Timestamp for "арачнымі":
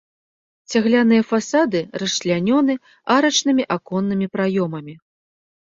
3.17-3.63